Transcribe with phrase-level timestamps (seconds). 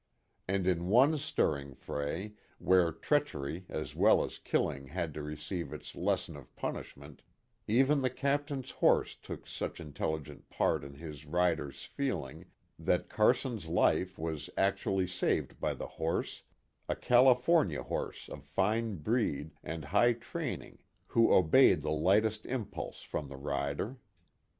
[0.47, 5.95] And in one stirring fray, where treachery as well as killing had to receive its
[5.95, 7.21] lesson of punishment,
[7.67, 12.45] even the captain's horse took such intelligent part in his rider's feeling
[12.79, 16.41] that Carson's life was actually saved by the horse
[16.89, 20.79] a California horse of fine breed and high training
[21.09, 22.61] who obeyed the lightest 32 KIT CARSON.
[22.63, 23.97] impulse from the rider.